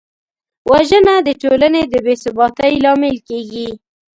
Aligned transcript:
وژنه 0.71 1.15
د 1.27 1.29
ټولنې 1.41 1.81
د 1.87 1.93
بېثباتۍ 2.05 2.73
لامل 2.83 3.15
کېږي 3.27 3.67